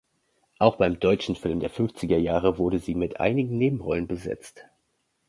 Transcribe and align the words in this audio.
Auch 0.57 0.77
beim 0.77 0.99
deutschen 0.99 1.35
Film 1.35 1.59
der 1.59 1.69
fünfziger 1.69 2.17
Jahre 2.17 2.57
wurde 2.57 2.79
sie 2.79 2.95
mit 2.95 3.19
einigen 3.19 3.59
Nebenrollen 3.59 4.07
besetzt. 4.07 4.65